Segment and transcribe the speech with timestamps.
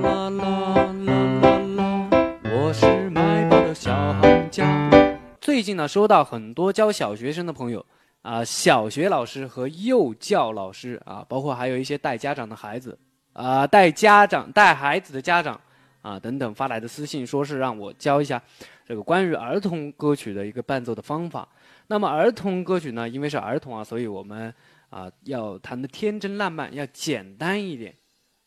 [0.00, 2.08] 啦啦啦啦啦，
[2.44, 4.90] 我是卖报的小行家。
[5.40, 7.84] 最近呢，收到很多教小学生的朋友
[8.22, 12.98] 啊，小学老师和幼教老师啊，包括还有一些带家长的孩子
[13.34, 15.60] 啊，带家长带孩子的家长
[16.00, 18.42] 啊等等发来的私信，说是让我教一下
[18.86, 21.46] 这个关于儿童歌曲的一个伴奏的方法。
[21.88, 24.54] 那么儿童歌曲呢，因为是儿童啊，所以我们
[24.88, 27.94] 啊要弹的天真烂漫，要简单一点。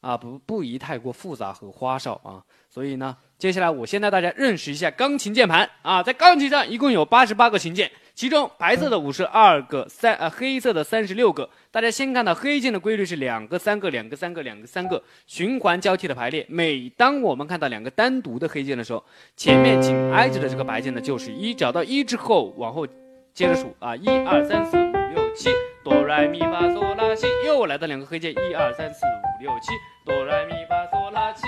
[0.00, 11.48] 啊，不不宜太过复杂和花哨啊，所以呢，接下来我先带大家认识一下钢琴键盘啊，在钢琴上一共有八十八个琴键，其中白色的五十二个，三呃黑色的三十六个。
[11.70, 16.46] 大家先看到黑键的规律是两个三个两个三个两个三个循环交替的排列。
[16.48, 19.04] 每当我们看到两个单独的黑键的时候，
[19.36, 22.86] 前面紧挨着的这个白键呢就是一，找到一之后往后
[23.34, 25.50] 接着数啊，一二三四五六七。
[25.84, 26.94] 哆来咪发嗦
[27.58, 29.72] 又来到两个黑键，一二三四五六七，
[30.04, 31.42] 哆来咪发嗦拉西。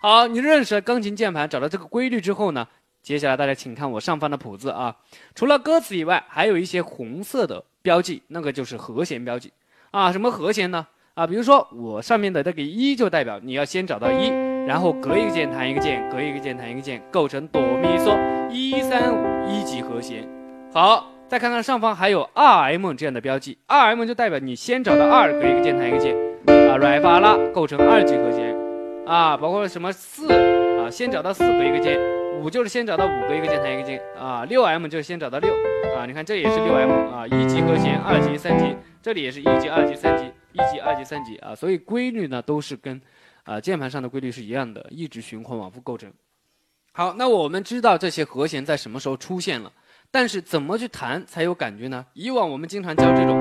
[0.00, 2.66] 好，你认识了钢琴键盘，找到这个规律之后呢，
[3.02, 4.96] 接下来大家请看我上方的谱子啊。
[5.34, 9.52] 除了歌词以外，还有一些红色的标记，那个就是和弦标记
[9.90, 10.10] 啊。
[10.10, 10.86] 什么和弦呢？
[11.12, 14.28] 啊，比如说我上面的这个一，就代表你要先找到一，
[14.66, 18.16] 然后隔一个键弹一个键，隔一个键弹一个键，构成哆咪嗦
[18.50, 20.26] 一三五一级和弦。
[20.72, 21.15] 好。
[21.28, 26.14] 再看看上方还有 R M 这样的标记，R M 就代表你先找到二，隔一个键弹一个键，
[26.46, 28.56] 啊，Re Fa La 构成二级和弦，
[29.04, 30.32] 啊，包括什么四，
[30.78, 31.98] 啊，先找到四隔一个键，
[32.40, 35.52] 五就是先找到五隔一个键弹一个键，啊，六 M 就是先找到六，
[35.96, 43.02] 啊，你看这也是六 M，啊，一级和弦，二级、三级，这里也是一级、二级、三级，一级、二级、三级，啊，所以规律呢都是跟，
[43.42, 46.12] 啊，键盘上的规律是一样的，一直循环往复构成。
[46.92, 49.72] 好，那我们知道这些和弦在什么时候出现了。
[50.10, 52.04] 但是怎么去弹才有感觉呢？
[52.14, 53.38] 以往我们经常教这种，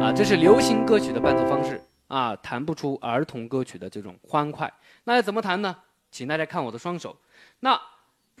[0.00, 4.72] 啊，这是流行歌曲的伴奏方式啊，弹不出儿童歌曲的这种欢快。
[5.04, 5.76] 那要怎么弹呢？
[6.10, 7.16] 请大家看我的双手。
[7.60, 7.78] 那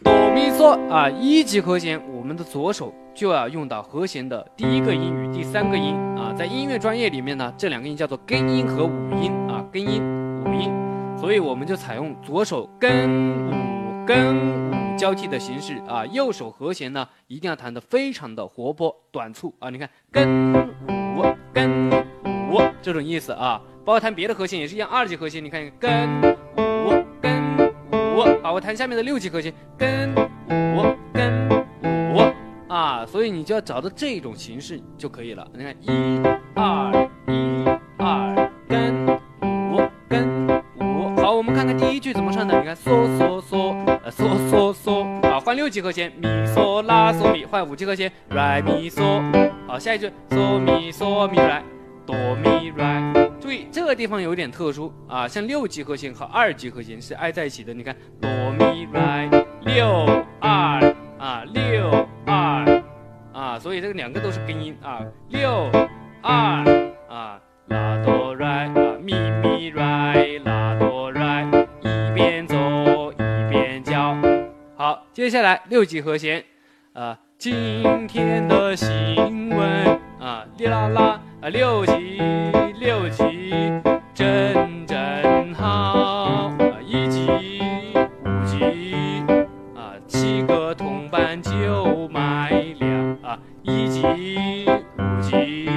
[0.02, 6.32] 哆咪嗦啊，一级和弦，我们的左手就要用到和弦的第一个音与第三个音啊。
[6.32, 10.02] 在音乐专业里面呢，这两个音叫做根音和五音啊，根音、
[10.44, 10.70] 五音，
[11.18, 14.85] 所以我们就采用左手根五根五。
[14.96, 19.68] 交替的形式啊，右手和弦呢一定要弹得非常的活泼短促啊！
[19.70, 20.54] 你看根
[21.16, 21.90] 五根
[22.50, 26.20] 五这种意思啊，包括弹别的和弦也是一样，二级和弦你看根
[26.56, 27.56] 五根
[27.92, 30.14] 五，啊，我弹下面的六级和弦根
[30.48, 31.48] 五根
[32.12, 32.20] 五
[32.72, 35.46] 啊，所以你就要找到这种形式就可以了。
[35.52, 36.22] 你看一
[45.76, 49.22] 七和弦，咪嗦拉嗦咪，换五级和弦，来咪嗦，
[49.68, 51.62] 好，下一句，嗦咪嗦咪来，
[52.06, 59.28] 哆咪来，注意这个地方有点特殊啊，像六级和弦和二级和弦是挨在一起的，你看哆咪来，
[59.66, 62.82] 六二啊，六二
[63.34, 65.70] 啊，所以这个两个都是根音啊，六
[66.22, 66.64] 二
[67.06, 69.12] 啊，拉哆来啊，咪
[69.42, 70.35] 咪来。
[75.26, 76.44] 接下来六级和弦，
[76.92, 82.22] 啊，今天的新闻啊，哩啦啦啊，六级
[82.78, 83.50] 六级
[84.14, 86.54] 真真好啊，
[86.86, 87.26] 一级
[88.24, 89.24] 五级
[89.74, 94.04] 啊，七个铜板就买两啊，一级
[94.96, 95.68] 五级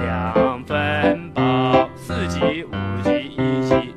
[0.00, 2.70] 两分包，四级五
[3.02, 3.94] 级一级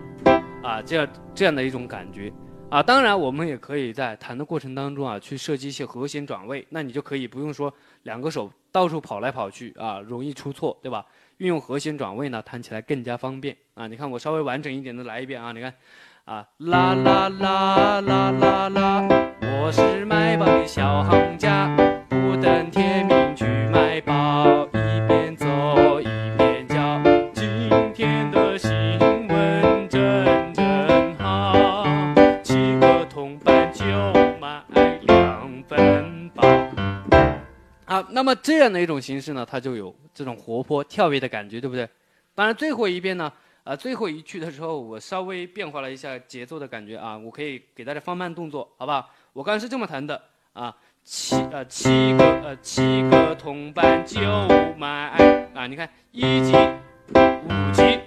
[0.63, 2.31] 啊，这样这样的一种感觉。
[2.75, 11.05] 啊，当然，我们也可以在弹的过程当中啊，去设计一些和弦转位，那你就可以不用说两个手到处跑来跑去啊，容易出错，对吧？
[11.37, 13.87] 运用和弦转位呢，弹起来更加方便啊。
[13.87, 15.73] 你看，我稍微完整一点的来一遍啊，你看，
[16.25, 19.07] 啊，啦啦啦啦啦啦，
[19.39, 21.73] 我是卖报的小行家，
[38.25, 41.87] 那么这样的一种形式呢，它就有这种活泼跳跃的感觉，对不对？
[42.33, 43.31] 当然最后一遍呢，
[43.63, 49.07] 啊，最后一句的时候，我稍微变化了一下节奏的感觉啊，我可以给大家放慢动作，好不好？
[49.31, 50.19] 我刚刚是这么弹的
[50.53, 54.19] 啊，七呃七个呃七个铜板就
[54.75, 54.87] 买
[55.53, 56.51] 啊，你看一级
[57.13, 57.99] 五级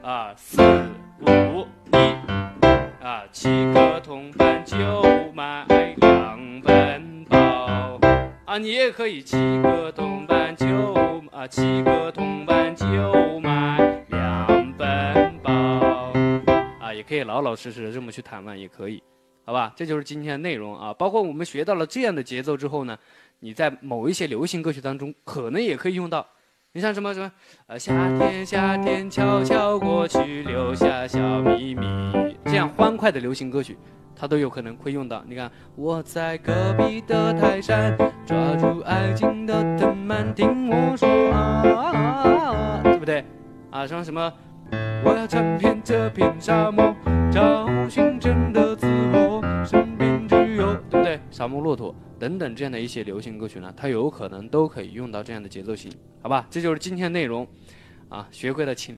[0.00, 0.62] 啊四
[1.22, 1.96] 五一
[3.04, 3.89] 啊七个
[8.50, 10.66] 啊，你也可以七个铜板就
[11.30, 12.84] 啊，七个铜板就
[13.38, 15.52] 买两本包
[16.80, 19.00] 啊，也可以老老实实的这么去弹完也可以，
[19.44, 19.72] 好吧？
[19.76, 20.92] 这就是今天的内容啊。
[20.94, 22.98] 包括我们学到了这样的节奏之后呢，
[23.38, 26.26] 你在某一些流行歌曲当中可能也可以用到。
[26.72, 27.30] 你像什么什么，
[27.68, 31.86] 呃，夏天夏天悄悄过去，留下小秘密，
[32.46, 33.78] 这样欢快的流行歌曲，
[34.16, 35.22] 它都有可能会用到。
[35.28, 37.96] 你看，我在隔壁的泰山，
[38.30, 43.24] 抓住爱情的藤蔓，听我说啊，对不对？
[43.72, 44.32] 啊，像什么，
[45.04, 46.94] 我要穿遍这片沙漠，
[47.32, 51.18] 找寻真的自我，身边只有，对不对？
[51.32, 51.92] 沙漠骆驼。
[52.20, 55.90] 等等，这样的一些流行歌曲呢，它有可能都可以用到这样的节奏型，
[56.22, 56.46] 好吧？
[56.48, 57.44] 这就是今天内容，
[58.08, 58.88] 啊，学会了请。